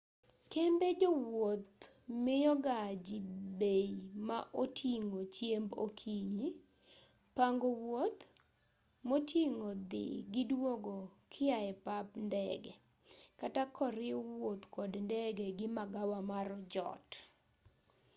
[0.51, 1.79] kembe jowuoth
[2.25, 3.17] miyoga ji
[3.59, 3.89] bei
[4.27, 6.47] ma oting'o chiemb okinyi
[7.37, 8.21] pango wuoth
[9.09, 10.97] moting'o dhi gi duogo
[11.31, 12.73] kiae pap ndege
[13.41, 17.07] kata koriw wuoth kod ndege gi magawa mar jot